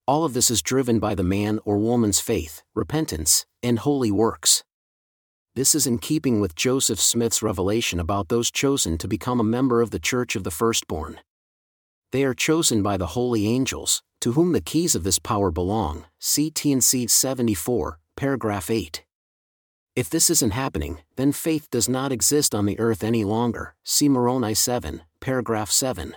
All 0.06 0.24
of 0.24 0.32
this 0.32 0.48
is 0.48 0.62
driven 0.62 1.00
by 1.00 1.16
the 1.16 1.24
man 1.24 1.58
or 1.64 1.76
woman's 1.78 2.20
faith, 2.20 2.62
repentance, 2.72 3.46
and 3.64 3.80
holy 3.80 4.12
works. 4.12 4.62
This 5.56 5.74
is 5.74 5.88
in 5.88 5.98
keeping 5.98 6.40
with 6.40 6.54
Joseph 6.54 7.00
Smith's 7.00 7.42
revelation 7.42 7.98
about 7.98 8.28
those 8.28 8.52
chosen 8.52 8.96
to 8.98 9.08
become 9.08 9.40
a 9.40 9.44
member 9.44 9.82
of 9.82 9.90
the 9.90 9.98
Church 9.98 10.36
of 10.36 10.44
the 10.44 10.52
Firstborn. 10.52 11.18
They 12.12 12.22
are 12.22 12.32
chosen 12.32 12.80
by 12.80 12.96
the 12.96 13.08
holy 13.08 13.48
angels, 13.48 14.04
to 14.20 14.32
whom 14.34 14.52
the 14.52 14.60
keys 14.60 14.94
of 14.94 15.02
this 15.02 15.18
power 15.18 15.50
belong. 15.50 16.04
See 16.20 16.48
T&C 16.48 17.08
74, 17.08 17.98
paragraph 18.16 18.70
8. 18.70 19.04
If 19.94 20.08
this 20.08 20.30
isn't 20.30 20.52
happening, 20.52 20.98
then 21.16 21.32
faith 21.32 21.70
does 21.70 21.88
not 21.88 22.12
exist 22.12 22.54
on 22.54 22.66
the 22.66 22.78
earth 22.80 23.04
any 23.04 23.24
longer. 23.24 23.74
See 23.84 24.08
Moroni 24.08 24.54
7, 24.54 25.02
paragraph 25.20 25.70
7. 25.70 26.16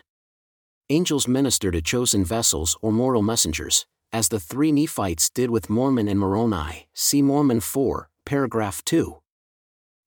Angels 0.90 1.28
minister 1.28 1.72
to 1.72 1.82
chosen 1.82 2.24
vessels 2.24 2.78
or 2.82 2.92
mortal 2.92 3.22
messengers, 3.22 3.86
as 4.14 4.30
the 4.30 4.40
three 4.40 4.72
Nephites 4.72 5.30
did 5.30 5.50
with 5.50 5.70
Mormon 5.70 6.08
and 6.08 6.20
Moroni. 6.20 6.88
See 6.94 7.22
Mormon 7.22 7.60
4, 7.60 8.10
paragraph 8.26 8.84
2. 8.86 9.20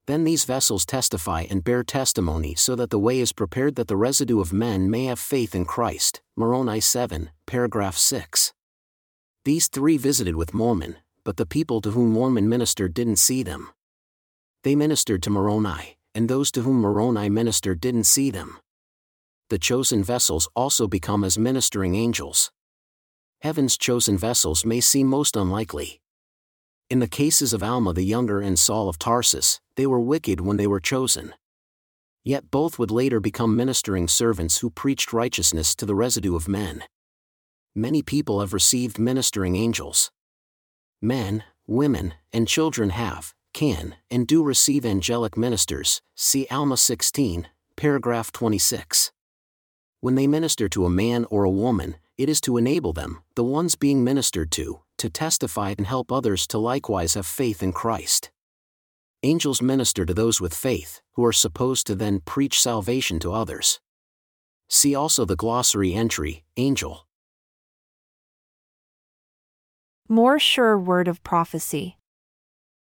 Then 0.07 0.25
these 0.25 0.45
vessels 0.45 0.85
testify 0.85 1.47
and 1.49 1.63
bear 1.63 1.85
testimony 1.85 2.55
so 2.55 2.75
that 2.75 2.91
the 2.91 2.99
way 2.99 3.21
is 3.21 3.33
prepared 3.33 3.77
that 3.77 3.87
the 3.87 3.97
residue 3.97 4.41
of 4.41 4.53
men 4.53 4.91
may 4.91 5.05
have 5.05 5.19
faith 5.21 5.55
in 5.55 5.67
Christ. 5.67 6.23
Moroni 6.37 6.81
7, 6.81 7.31
paragraph 7.47 7.97
6. 7.97 8.53
These 9.45 9.69
three 9.69 9.97
visited 9.97 10.37
with 10.37 10.55
Mormon, 10.55 10.97
but 11.25 11.37
the 11.37 11.47
people 11.47 11.81
to 11.81 11.91
whom 11.91 12.13
Mormon 12.13 12.49
ministered 12.49 12.95
didn't 12.95 13.17
see 13.17 13.43
them. 13.43 13.71
They 14.65 14.75
ministered 14.75 15.23
to 15.25 15.31
Moroni, 15.31 15.97
and 16.15 16.29
those 16.29 16.51
to 16.53 16.63
whom 16.63 16.81
Moroni 16.81 17.29
ministered 17.29 17.81
didn't 17.81 18.05
see 18.05 18.31
them. 18.31 18.59
The 19.51 19.59
chosen 19.59 20.03
vessels 20.03 20.49
also 20.55 20.87
become 20.87 21.25
as 21.25 21.39
ministering 21.39 21.95
angels. 21.95 22.51
Heaven's 23.43 23.77
chosen 23.77 24.17
vessels 24.17 24.65
may 24.65 24.81
seem 24.81 25.09
most 25.09 25.37
unlikely. 25.37 26.01
In 26.89 27.01
the 27.01 27.09
cases 27.09 27.53
of 27.53 27.63
Alma 27.63 27.93
the 27.93 28.05
Younger 28.05 28.41
and 28.41 28.59
Saul 28.59 28.89
of 28.89 28.99
Tarsus, 28.99 29.61
they 29.77 29.87
were 29.87 30.01
wicked 30.01 30.41
when 30.41 30.59
they 30.59 30.67
were 30.67 30.81
chosen. 30.81 31.35
Yet 32.25 32.51
both 32.51 32.79
would 32.79 32.91
later 32.91 33.19
become 33.19 33.57
ministering 33.57 34.07
servants 34.07 34.59
who 34.59 34.71
preached 34.71 35.13
righteousness 35.13 35.75
to 35.77 35.87
the 35.87 35.95
residue 35.95 36.37
of 36.37 36.49
men. 36.49 36.85
Many 37.75 38.03
people 38.03 38.41
have 38.41 38.53
received 38.53 38.99
ministering 38.99 39.57
angels. 39.57 40.11
Men, 41.05 41.43
women, 41.67 42.15
and 42.33 42.47
children 42.47 42.91
have, 42.91 43.35
can, 43.53 43.97
and 44.09 44.25
do 44.25 44.45
receive 44.45 44.87
angelic 44.87 45.37
ministers. 45.37 46.01
See 46.15 46.47
Alma 46.49 46.77
16, 46.77 47.49
paragraph 47.75 48.31
26. 48.31 49.11
When 50.01 50.15
they 50.15 50.29
minister 50.29 50.69
to 50.69 50.87
a 50.87 50.91
man 50.91 51.27
or 51.29 51.43
a 51.43 51.51
woman, 51.51 51.97
it 52.17 52.29
is 52.29 52.41
to 52.43 52.57
enable 52.57 52.93
them, 52.93 53.21
the 53.35 53.43
ones 53.43 53.75
being 53.75 54.05
ministered 54.05 54.53
to, 54.53 54.83
to 54.99 55.11
testify 55.11 55.75
and 55.77 55.89
help 55.89 56.13
others 56.13 56.47
to 56.47 56.59
likewise 56.59 57.15
have 57.15 57.27
faith 57.27 57.65
in 57.65 57.73
Christ. 57.73 58.31
Angels 59.25 59.61
minister 59.61 60.05
to 60.07 60.15
those 60.15 60.41
with 60.41 60.55
faith, 60.55 61.01
who 61.15 61.25
are 61.25 61.33
supposed 61.33 61.85
to 61.89 61.97
then 61.97 62.21
preach 62.21 62.63
salvation 62.63 63.19
to 63.19 63.33
others. 63.33 63.81
See 64.69 64.95
also 64.95 65.25
the 65.25 65.35
glossary 65.35 65.95
entry, 65.95 66.45
angel. 66.57 67.09
More 70.13 70.39
sure 70.39 70.79
word 70.79 71.09
of 71.09 71.25
prophecy. 71.25 71.97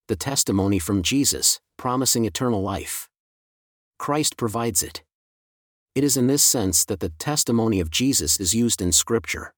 The 0.07 0.15
testimony 0.15 0.77
from 0.77 1.01
Jesus, 1.01 1.59
promising 1.75 2.23
eternal 2.23 2.61
life. 2.61 3.09
Christ 3.97 4.37
provides 4.37 4.83
it. 4.83 5.01
It 5.95 6.03
is 6.03 6.17
in 6.17 6.27
this 6.27 6.43
sense 6.43 6.85
that 6.85 6.99
the 6.99 7.09
testimony 7.09 7.79
of 7.79 7.89
Jesus 7.89 8.39
is 8.39 8.53
used 8.53 8.79
in 8.79 8.91
Scripture. 8.91 9.55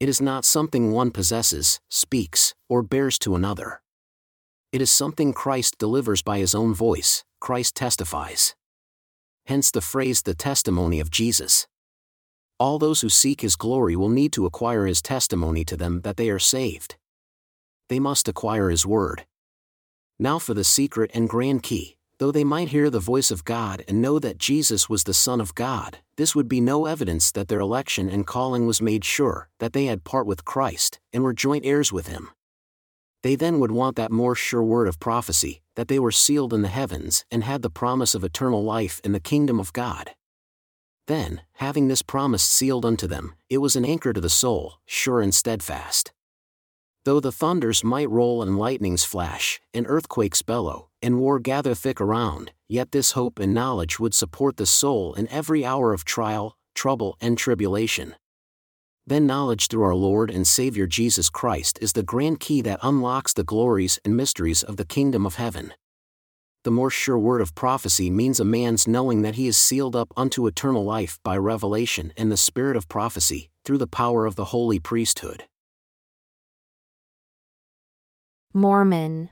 It 0.00 0.08
is 0.08 0.22
not 0.22 0.46
something 0.46 0.90
one 0.90 1.10
possesses, 1.10 1.80
speaks, 1.90 2.54
or 2.70 2.82
bears 2.82 3.18
to 3.18 3.34
another. 3.34 3.82
It 4.72 4.80
is 4.80 4.90
something 4.90 5.34
Christ 5.34 5.76
delivers 5.76 6.22
by 6.22 6.38
his 6.38 6.54
own 6.54 6.72
voice, 6.72 7.24
Christ 7.42 7.74
testifies. 7.74 8.54
Hence 9.44 9.70
the 9.70 9.82
phrase 9.82 10.22
the 10.22 10.32
testimony 10.32 10.98
of 10.98 11.10
Jesus. 11.10 11.66
All 12.60 12.78
those 12.78 13.00
who 13.00 13.08
seek 13.08 13.40
his 13.40 13.56
glory 13.56 13.96
will 13.96 14.08
need 14.08 14.32
to 14.34 14.46
acquire 14.46 14.86
his 14.86 15.02
testimony 15.02 15.64
to 15.64 15.76
them 15.76 16.02
that 16.02 16.16
they 16.16 16.30
are 16.30 16.38
saved. 16.38 16.94
They 17.88 17.98
must 17.98 18.28
acquire 18.28 18.70
his 18.70 18.86
word. 18.86 19.26
Now 20.18 20.38
for 20.38 20.54
the 20.54 20.62
secret 20.62 21.10
and 21.14 21.28
grand 21.28 21.64
key 21.64 21.96
though 22.20 22.30
they 22.30 22.44
might 22.44 22.68
hear 22.68 22.90
the 22.90 23.00
voice 23.00 23.30
of 23.30 23.46
God 23.46 23.82
and 23.88 24.02
know 24.02 24.18
that 24.18 24.36
Jesus 24.36 24.90
was 24.90 25.04
the 25.04 25.14
Son 25.14 25.40
of 25.40 25.54
God, 25.54 26.00
this 26.16 26.34
would 26.34 26.50
be 26.50 26.60
no 26.60 26.84
evidence 26.84 27.32
that 27.32 27.48
their 27.48 27.60
election 27.60 28.10
and 28.10 28.26
calling 28.26 28.66
was 28.66 28.82
made 28.82 29.06
sure, 29.06 29.48
that 29.58 29.72
they 29.72 29.86
had 29.86 30.04
part 30.04 30.26
with 30.26 30.44
Christ, 30.44 31.00
and 31.14 31.22
were 31.22 31.32
joint 31.32 31.64
heirs 31.64 31.94
with 31.94 32.08
him. 32.08 32.28
They 33.22 33.36
then 33.36 33.58
would 33.58 33.70
want 33.70 33.96
that 33.96 34.12
more 34.12 34.34
sure 34.34 34.62
word 34.62 34.86
of 34.86 35.00
prophecy, 35.00 35.62
that 35.76 35.88
they 35.88 35.98
were 35.98 36.12
sealed 36.12 36.52
in 36.52 36.60
the 36.60 36.68
heavens 36.68 37.24
and 37.30 37.42
had 37.42 37.62
the 37.62 37.70
promise 37.70 38.14
of 38.14 38.22
eternal 38.22 38.62
life 38.62 39.00
in 39.02 39.12
the 39.12 39.20
kingdom 39.20 39.58
of 39.58 39.72
God. 39.72 40.10
Then, 41.10 41.40
having 41.54 41.88
this 41.88 42.02
promise 42.02 42.44
sealed 42.44 42.86
unto 42.86 43.08
them, 43.08 43.34
it 43.48 43.58
was 43.58 43.74
an 43.74 43.84
anchor 43.84 44.12
to 44.12 44.20
the 44.20 44.28
soul, 44.28 44.74
sure 44.86 45.20
and 45.20 45.34
steadfast. 45.34 46.12
Though 47.04 47.18
the 47.18 47.32
thunders 47.32 47.82
might 47.82 48.08
roll 48.08 48.44
and 48.44 48.56
lightnings 48.56 49.02
flash, 49.02 49.60
and 49.74 49.86
earthquakes 49.88 50.42
bellow, 50.42 50.88
and 51.02 51.18
war 51.18 51.40
gather 51.40 51.74
thick 51.74 52.00
around, 52.00 52.52
yet 52.68 52.92
this 52.92 53.10
hope 53.18 53.40
and 53.40 53.52
knowledge 53.52 53.98
would 53.98 54.14
support 54.14 54.56
the 54.56 54.66
soul 54.66 55.14
in 55.14 55.26
every 55.30 55.64
hour 55.64 55.92
of 55.92 56.04
trial, 56.04 56.56
trouble, 56.76 57.16
and 57.20 57.36
tribulation. 57.36 58.14
Then 59.04 59.26
knowledge 59.26 59.66
through 59.66 59.82
our 59.82 59.96
Lord 59.96 60.30
and 60.30 60.46
Savior 60.46 60.86
Jesus 60.86 61.28
Christ 61.28 61.76
is 61.82 61.94
the 61.94 62.04
grand 62.04 62.38
key 62.38 62.62
that 62.62 62.78
unlocks 62.84 63.32
the 63.32 63.42
glories 63.42 63.98
and 64.04 64.16
mysteries 64.16 64.62
of 64.62 64.76
the 64.76 64.84
kingdom 64.84 65.26
of 65.26 65.34
heaven. 65.34 65.72
The 66.62 66.70
more 66.70 66.90
sure 66.90 67.18
word 67.18 67.40
of 67.40 67.54
prophecy 67.54 68.10
means 68.10 68.38
a 68.38 68.44
man's 68.44 68.86
knowing 68.86 69.22
that 69.22 69.36
he 69.36 69.46
is 69.46 69.56
sealed 69.56 69.96
up 69.96 70.12
unto 70.14 70.46
eternal 70.46 70.84
life 70.84 71.18
by 71.22 71.36
revelation 71.38 72.12
and 72.18 72.30
the 72.30 72.36
spirit 72.36 72.76
of 72.76 72.88
prophecy, 72.88 73.50
through 73.64 73.78
the 73.78 73.86
power 73.86 74.26
of 74.26 74.36
the 74.36 74.46
holy 74.46 74.78
priesthood. 74.78 75.44
Mormon. 78.52 79.30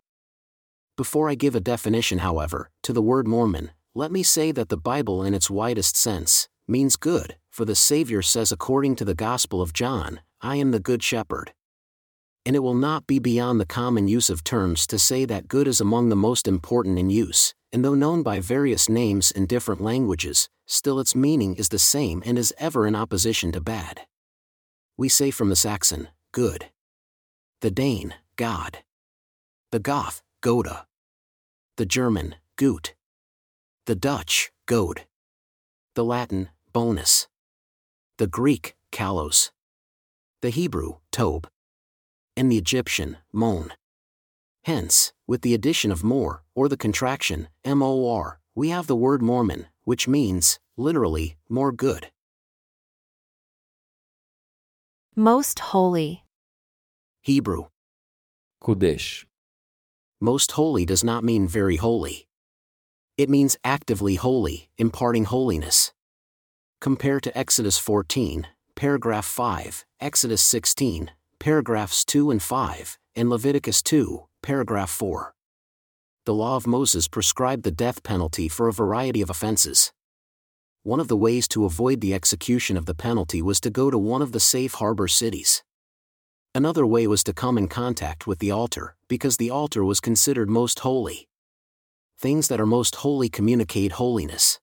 Before 0.96 1.28
I 1.28 1.34
give 1.34 1.54
a 1.54 1.60
definition, 1.60 2.18
however, 2.18 2.70
to 2.82 2.92
the 2.94 3.02
word 3.02 3.28
Mormon, 3.28 3.72
let 3.94 4.10
me 4.10 4.22
say 4.22 4.50
that 4.52 4.70
the 4.70 4.76
Bible, 4.76 5.22
in 5.22 5.34
its 5.34 5.50
widest 5.50 5.96
sense, 5.96 6.48
means 6.66 6.96
good, 6.96 7.36
for 7.50 7.64
the 7.64 7.74
Savior 7.74 8.22
says, 8.22 8.52
according 8.52 8.96
to 8.96 9.04
the 9.04 9.14
Gospel 9.14 9.60
of 9.60 9.72
John, 9.72 10.20
I 10.40 10.56
am 10.56 10.70
the 10.70 10.80
Good 10.80 11.02
Shepherd. 11.02 11.52
And 12.46 12.56
it 12.56 12.60
will 12.60 12.74
not 12.74 13.06
be 13.06 13.18
beyond 13.18 13.60
the 13.60 13.66
common 13.66 14.08
use 14.08 14.30
of 14.30 14.44
terms 14.44 14.86
to 14.88 14.98
say 14.98 15.24
that 15.24 15.48
good 15.48 15.68
is 15.68 15.80
among 15.80 16.08
the 16.08 16.16
most 16.16 16.48
important 16.48 16.98
in 16.98 17.10
use, 17.10 17.54
and 17.72 17.84
though 17.84 17.94
known 17.94 18.22
by 18.22 18.40
various 18.40 18.88
names 18.88 19.30
in 19.30 19.46
different 19.46 19.80
languages, 19.80 20.48
still 20.66 21.00
its 21.00 21.14
meaning 21.14 21.54
is 21.56 21.68
the 21.68 21.78
same 21.78 22.22
and 22.24 22.38
is 22.38 22.54
ever 22.58 22.86
in 22.86 22.96
opposition 22.96 23.52
to 23.52 23.60
bad. 23.60 24.02
We 24.96 25.08
say 25.08 25.30
from 25.30 25.48
the 25.48 25.56
Saxon, 25.56 26.08
good. 26.32 26.66
The 27.60 27.70
Dane, 27.70 28.14
God 28.36 28.78
the 29.70 29.78
Goth, 29.78 30.22
Goda. 30.40 30.86
The 31.76 31.84
German, 31.84 32.36
Gut. 32.56 32.94
The 33.84 33.94
Dutch, 33.94 34.50
Gode. 34.64 35.04
The 35.94 36.04
Latin, 36.04 36.48
Bonus. 36.72 37.28
The 38.16 38.26
Greek, 38.26 38.76
Kalos. 38.90 39.50
The 40.40 40.48
Hebrew, 40.48 40.94
Tob 41.12 41.48
and 42.38 42.52
the 42.52 42.56
Egyptian, 42.56 43.16
mon. 43.32 43.72
Hence, 44.62 45.12
with 45.26 45.42
the 45.42 45.54
addition 45.54 45.90
of 45.90 46.04
more, 46.04 46.44
or 46.54 46.68
the 46.68 46.76
contraction, 46.76 47.48
mor, 47.66 48.38
we 48.54 48.68
have 48.68 48.86
the 48.86 48.94
word 48.94 49.22
Mormon, 49.22 49.66
which 49.82 50.06
means, 50.06 50.60
literally, 50.76 51.36
more 51.48 51.72
good. 51.72 52.12
Most 55.16 55.58
holy. 55.58 56.22
Hebrew. 57.22 57.66
Kodesh. 58.62 59.24
Most 60.20 60.52
holy 60.52 60.84
does 60.84 61.02
not 61.02 61.24
mean 61.24 61.48
very 61.48 61.76
holy. 61.76 62.28
It 63.16 63.28
means 63.28 63.56
actively 63.64 64.14
holy, 64.14 64.68
imparting 64.78 65.24
holiness. 65.24 65.92
Compare 66.80 67.18
to 67.18 67.36
Exodus 67.36 67.78
14, 67.78 68.46
paragraph 68.76 69.26
5, 69.26 69.84
Exodus 70.00 70.42
16, 70.42 71.10
paragraphs 71.48 72.04
2 72.04 72.30
and 72.30 72.42
5, 72.42 72.98
and 73.16 73.30
Leviticus 73.30 73.82
2, 73.82 74.22
paragraph 74.42 74.90
4. 74.90 75.32
The 76.26 76.34
law 76.34 76.56
of 76.56 76.66
Moses 76.66 77.08
prescribed 77.08 77.62
the 77.62 77.70
death 77.70 78.02
penalty 78.02 78.48
for 78.48 78.68
a 78.68 78.72
variety 78.74 79.22
of 79.22 79.30
offenses. 79.30 79.90
One 80.82 81.00
of 81.00 81.08
the 81.08 81.16
ways 81.16 81.48
to 81.48 81.64
avoid 81.64 82.02
the 82.02 82.12
execution 82.12 82.76
of 82.76 82.84
the 82.84 82.94
penalty 82.94 83.40
was 83.40 83.60
to 83.60 83.70
go 83.70 83.90
to 83.90 83.96
one 83.96 84.20
of 84.20 84.32
the 84.32 84.40
safe 84.40 84.74
harbor 84.74 85.08
cities. 85.08 85.64
Another 86.54 86.84
way 86.84 87.06
was 87.06 87.24
to 87.24 87.32
come 87.32 87.56
in 87.56 87.66
contact 87.66 88.26
with 88.26 88.40
the 88.40 88.50
altar, 88.50 88.94
because 89.08 89.38
the 89.38 89.48
altar 89.48 89.82
was 89.82 90.00
considered 90.00 90.50
most 90.50 90.80
holy. 90.80 91.28
Things 92.18 92.48
that 92.48 92.60
are 92.60 92.66
most 92.66 92.96
holy 92.96 93.30
communicate 93.30 93.92
holiness. 93.92 94.60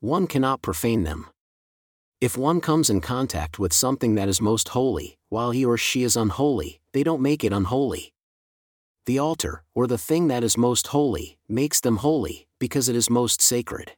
One 0.00 0.26
cannot 0.26 0.62
profane 0.62 1.04
them. 1.04 1.30
If 2.22 2.38
one 2.38 2.60
comes 2.60 2.88
in 2.88 3.00
contact 3.00 3.58
with 3.58 3.72
something 3.72 4.14
that 4.14 4.28
is 4.28 4.40
most 4.40 4.68
holy, 4.68 5.18
while 5.28 5.50
he 5.50 5.64
or 5.64 5.76
she 5.76 6.04
is 6.04 6.16
unholy, 6.16 6.80
they 6.92 7.02
don't 7.02 7.20
make 7.20 7.42
it 7.42 7.52
unholy. 7.52 8.12
The 9.06 9.18
altar, 9.18 9.64
or 9.74 9.88
the 9.88 9.98
thing 9.98 10.28
that 10.28 10.44
is 10.44 10.56
most 10.56 10.86
holy, 10.86 11.38
makes 11.48 11.80
them 11.80 11.96
holy, 11.96 12.46
because 12.60 12.88
it 12.88 12.94
is 12.94 13.10
most 13.10 13.42
sacred. 13.42 13.96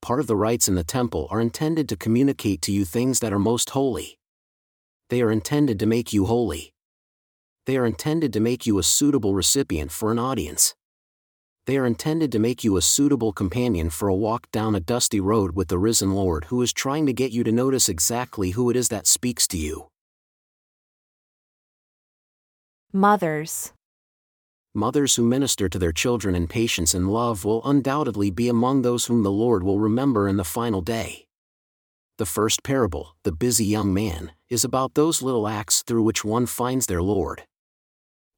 Part 0.00 0.20
of 0.20 0.28
the 0.28 0.34
rites 0.34 0.66
in 0.66 0.76
the 0.76 0.82
temple 0.82 1.28
are 1.30 1.42
intended 1.42 1.90
to 1.90 1.96
communicate 1.98 2.62
to 2.62 2.72
you 2.72 2.86
things 2.86 3.20
that 3.20 3.34
are 3.34 3.38
most 3.38 3.68
holy. 3.68 4.18
They 5.10 5.20
are 5.20 5.30
intended 5.30 5.78
to 5.80 5.84
make 5.84 6.14
you 6.14 6.24
holy. 6.24 6.72
They 7.66 7.76
are 7.76 7.84
intended 7.84 8.32
to 8.32 8.40
make 8.40 8.64
you 8.64 8.78
a 8.78 8.82
suitable 8.82 9.34
recipient 9.34 9.92
for 9.92 10.10
an 10.10 10.18
audience. 10.18 10.74
They 11.66 11.76
are 11.78 11.86
intended 11.86 12.30
to 12.30 12.38
make 12.38 12.62
you 12.62 12.76
a 12.76 12.82
suitable 12.82 13.32
companion 13.32 13.90
for 13.90 14.08
a 14.08 14.14
walk 14.14 14.50
down 14.52 14.76
a 14.76 14.80
dusty 14.80 15.18
road 15.18 15.56
with 15.56 15.66
the 15.66 15.78
risen 15.78 16.14
Lord 16.14 16.44
who 16.44 16.62
is 16.62 16.72
trying 16.72 17.06
to 17.06 17.12
get 17.12 17.32
you 17.32 17.42
to 17.42 17.50
notice 17.50 17.88
exactly 17.88 18.50
who 18.50 18.70
it 18.70 18.76
is 18.76 18.88
that 18.88 19.08
speaks 19.08 19.48
to 19.48 19.58
you. 19.58 19.88
Mothers. 22.92 23.72
Mothers 24.74 25.16
who 25.16 25.24
minister 25.24 25.68
to 25.68 25.78
their 25.78 25.90
children 25.90 26.36
in 26.36 26.46
patience 26.46 26.94
and 26.94 27.10
love 27.10 27.44
will 27.44 27.64
undoubtedly 27.64 28.30
be 28.30 28.48
among 28.48 28.82
those 28.82 29.06
whom 29.06 29.24
the 29.24 29.32
Lord 29.32 29.64
will 29.64 29.80
remember 29.80 30.28
in 30.28 30.36
the 30.36 30.44
final 30.44 30.80
day. 30.80 31.26
The 32.18 32.26
first 32.26 32.62
parable, 32.62 33.16
the 33.24 33.32
busy 33.32 33.64
young 33.64 33.92
man, 33.92 34.32
is 34.48 34.64
about 34.64 34.94
those 34.94 35.20
little 35.20 35.48
acts 35.48 35.82
through 35.82 36.04
which 36.04 36.24
one 36.24 36.46
finds 36.46 36.86
their 36.86 37.02
Lord. 37.02 37.42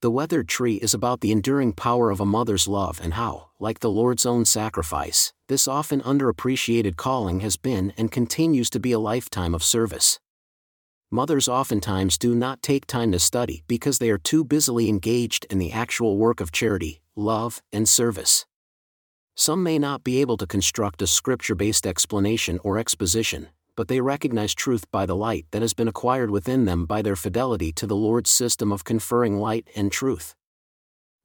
The 0.01 0.13
weathered 0.13 0.47
tree 0.47 0.77
is 0.77 0.95
about 0.95 1.23
the 1.23 1.33
enduring 1.33 1.73
power 1.73 2.13
of 2.13 2.21
a 2.21 2.25
mother's 2.25 2.69
love 2.69 3.01
and 3.03 3.15
how, 3.15 3.49
like 3.59 3.81
the 3.81 3.91
Lord's 3.91 4.25
own 4.25 4.45
sacrifice, 4.45 5.33
this 5.49 5.67
often 5.67 6.01
underappreciated 6.03 6.97
calling 6.97 7.41
has 7.41 7.57
been 7.57 7.93
and 7.97 8.13
continues 8.13 8.71
to 8.71 8.79
be 8.79 8.93
a 8.93 9.01
lifetime 9.01 9.57
of 9.57 9.65
service. 9.65 10.21
Mothers 11.11 11.49
oftentimes 11.49 12.17
do 12.17 12.33
not 12.37 12.63
take 12.63 12.87
time 12.87 13.11
to 13.11 13.19
study 13.19 13.65
because 13.67 13.99
they 13.99 14.09
are 14.11 14.19
too 14.19 14.45
busily 14.45 14.89
engaged 14.89 15.47
in 15.51 15.59
the 15.59 15.73
actual 15.73 16.17
work 16.17 16.41
of 16.41 16.53
charity, 16.53 17.01
love, 17.17 17.61
and 17.73 17.89
service. 17.89 18.47
Some 19.35 19.65
may 19.65 19.81
not 19.81 20.05
be 20.05 20.21
able 20.21 20.37
to 20.37 20.47
construct 20.47 21.03
a 21.03 21.09
scripture 21.09 21.57
based 21.57 21.89
explanation 21.89 22.61
or 22.63 22.79
exposition, 22.79 23.49
but 23.79 23.87
they 23.87 24.01
recognize 24.01 24.57
truth 24.57 24.91
by 24.91 25.07
the 25.07 25.15
light 25.15 25.47
that 25.53 25.63
has 25.63 25.73
been 25.73 25.87
acquired 25.87 26.33
within 26.33 26.65
them 26.65 26.85
by 26.85 27.01
their 27.01 27.15
fidelity 27.15 27.71
to 27.71 27.87
the 27.87 27.95
Lord's 27.95 28.29
system 28.29 28.73
of 28.73 28.83
conferring 28.83 29.39
light 29.39 29.69
and 29.77 29.93
truth. 29.93 30.35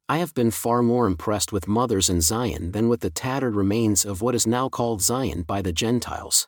I 0.08 0.18
have 0.18 0.34
been 0.34 0.52
far 0.52 0.80
more 0.80 1.08
impressed 1.08 1.50
with 1.52 1.66
mothers 1.66 2.08
in 2.08 2.20
Zion 2.20 2.70
than 2.70 2.88
with 2.88 3.00
the 3.00 3.10
tattered 3.10 3.56
remains 3.56 4.04
of 4.04 4.22
what 4.22 4.36
is 4.36 4.46
now 4.46 4.68
called 4.68 5.02
Zion 5.02 5.42
by 5.42 5.62
the 5.62 5.72
Gentiles. 5.72 6.46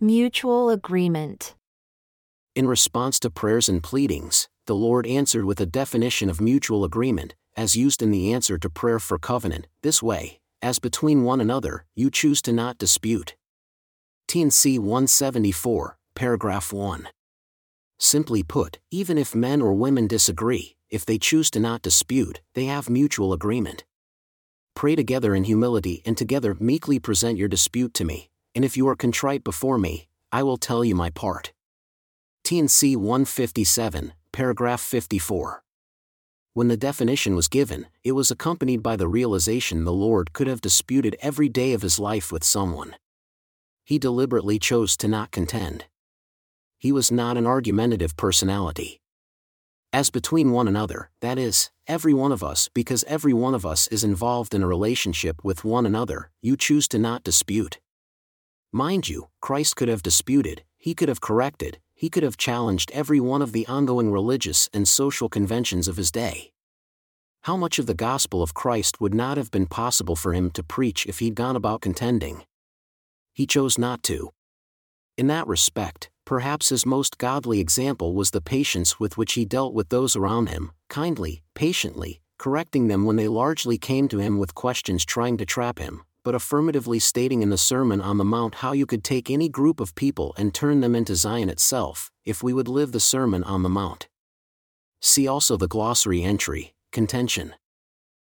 Mutual 0.00 0.70
agreement. 0.70 1.54
In 2.54 2.66
response 2.66 3.20
to 3.20 3.28
prayers 3.28 3.68
and 3.68 3.82
pleadings, 3.82 4.48
the 4.64 4.74
Lord 4.74 5.06
answered 5.06 5.44
with 5.44 5.60
a 5.60 5.66
definition 5.66 6.30
of 6.30 6.40
mutual 6.40 6.84
agreement, 6.84 7.34
as 7.54 7.76
used 7.76 8.00
in 8.00 8.12
the 8.12 8.32
answer 8.32 8.56
to 8.56 8.70
prayer 8.70 8.98
for 8.98 9.18
covenant, 9.18 9.66
this 9.82 10.02
way 10.02 10.40
as 10.64 10.78
between 10.78 11.24
one 11.24 11.42
another, 11.42 11.84
you 11.94 12.10
choose 12.10 12.40
to 12.40 12.50
not 12.50 12.78
dispute. 12.78 13.36
T&C 14.28 14.78
174, 14.78 15.98
paragraph 16.14 16.72
1. 16.72 17.06
Simply 17.98 18.42
put, 18.42 18.78
even 18.90 19.18
if 19.18 19.34
men 19.34 19.60
or 19.60 19.74
women 19.74 20.06
disagree, 20.06 20.76
if 20.88 21.04
they 21.04 21.18
choose 21.18 21.50
to 21.50 21.60
not 21.60 21.82
dispute, 21.82 22.40
they 22.54 22.64
have 22.64 22.88
mutual 22.88 23.34
agreement. 23.34 23.84
Pray 24.74 24.96
together 24.96 25.34
in 25.34 25.44
humility 25.44 26.02
and 26.06 26.16
together 26.16 26.56
meekly 26.58 26.98
present 26.98 27.36
your 27.36 27.48
dispute 27.48 27.92
to 27.92 28.04
me, 28.06 28.30
and 28.54 28.64
if 28.64 28.74
you 28.74 28.88
are 28.88 28.96
contrite 28.96 29.44
before 29.44 29.76
me, 29.76 30.08
I 30.32 30.42
will 30.42 30.56
tell 30.56 30.82
you 30.82 30.94
my 30.94 31.10
part. 31.10 31.52
T&C 32.42 32.96
157, 32.96 34.14
paragraph 34.32 34.80
54. 34.80 35.63
When 36.54 36.68
the 36.68 36.76
definition 36.76 37.34
was 37.34 37.48
given, 37.48 37.88
it 38.04 38.12
was 38.12 38.30
accompanied 38.30 38.80
by 38.80 38.94
the 38.94 39.08
realization 39.08 39.82
the 39.82 39.92
Lord 39.92 40.32
could 40.32 40.46
have 40.46 40.60
disputed 40.60 41.16
every 41.20 41.48
day 41.48 41.72
of 41.72 41.82
his 41.82 41.98
life 41.98 42.30
with 42.30 42.44
someone. 42.44 42.94
He 43.82 43.98
deliberately 43.98 44.60
chose 44.60 44.96
to 44.98 45.08
not 45.08 45.32
contend. 45.32 45.86
He 46.78 46.92
was 46.92 47.10
not 47.10 47.36
an 47.36 47.44
argumentative 47.44 48.16
personality. 48.16 49.00
As 49.92 50.10
between 50.10 50.52
one 50.52 50.68
another, 50.68 51.10
that 51.20 51.40
is, 51.40 51.72
every 51.88 52.14
one 52.14 52.30
of 52.30 52.44
us, 52.44 52.68
because 52.72 53.02
every 53.08 53.32
one 53.32 53.56
of 53.56 53.66
us 53.66 53.88
is 53.88 54.04
involved 54.04 54.54
in 54.54 54.62
a 54.62 54.68
relationship 54.68 55.42
with 55.42 55.64
one 55.64 55.84
another, 55.84 56.30
you 56.40 56.56
choose 56.56 56.86
to 56.88 57.00
not 57.00 57.24
dispute. 57.24 57.80
Mind 58.72 59.08
you, 59.08 59.26
Christ 59.40 59.74
could 59.74 59.88
have 59.88 60.04
disputed, 60.04 60.62
he 60.78 60.94
could 60.94 61.08
have 61.08 61.20
corrected, 61.20 61.80
he 62.04 62.10
could 62.10 62.22
have 62.22 62.36
challenged 62.36 62.90
every 62.92 63.18
one 63.18 63.40
of 63.40 63.52
the 63.52 63.66
ongoing 63.66 64.12
religious 64.12 64.68
and 64.74 64.86
social 64.86 65.26
conventions 65.26 65.88
of 65.88 65.96
his 65.96 66.12
day. 66.12 66.52
How 67.44 67.56
much 67.56 67.78
of 67.78 67.86
the 67.86 67.94
gospel 67.94 68.42
of 68.42 68.52
Christ 68.52 69.00
would 69.00 69.14
not 69.14 69.38
have 69.38 69.50
been 69.50 69.64
possible 69.64 70.14
for 70.14 70.34
him 70.34 70.50
to 70.50 70.62
preach 70.62 71.06
if 71.06 71.20
he'd 71.20 71.34
gone 71.34 71.56
about 71.56 71.80
contending? 71.80 72.44
He 73.32 73.46
chose 73.46 73.78
not 73.78 74.02
to. 74.02 74.32
In 75.16 75.28
that 75.28 75.46
respect, 75.46 76.10
perhaps 76.26 76.68
his 76.68 76.84
most 76.84 77.16
godly 77.16 77.58
example 77.58 78.12
was 78.12 78.32
the 78.32 78.42
patience 78.42 79.00
with 79.00 79.16
which 79.16 79.32
he 79.32 79.46
dealt 79.46 79.72
with 79.72 79.88
those 79.88 80.14
around 80.14 80.50
him, 80.50 80.72
kindly, 80.90 81.42
patiently, 81.54 82.20
correcting 82.36 82.88
them 82.88 83.06
when 83.06 83.16
they 83.16 83.28
largely 83.28 83.78
came 83.78 84.08
to 84.08 84.18
him 84.18 84.36
with 84.36 84.54
questions 84.54 85.06
trying 85.06 85.38
to 85.38 85.46
trap 85.46 85.78
him, 85.78 86.02
but 86.24 86.34
affirmatively 86.34 86.98
stating 86.98 87.42
in 87.42 87.50
the 87.50 87.58
Sermon 87.58 88.00
on 88.00 88.18
the 88.18 88.24
Mount 88.24 88.56
how 88.56 88.72
you 88.72 88.86
could 88.86 89.04
take 89.04 89.30
any 89.30 89.48
group 89.48 89.78
of 89.78 89.94
people 89.94 90.34
and 90.36 90.52
turn 90.52 90.80
them 90.80 90.94
into 90.96 91.14
Zion 91.14 91.48
itself, 91.48 92.10
if 92.24 92.42
we 92.42 92.52
would 92.52 92.66
live 92.66 92.90
the 92.90 92.98
Sermon 92.98 93.44
on 93.44 93.62
the 93.62 93.68
Mount. 93.68 94.08
See 95.00 95.28
also 95.28 95.56
the 95.56 95.68
glossary 95.68 96.22
entry, 96.22 96.74
Contention. 96.90 97.54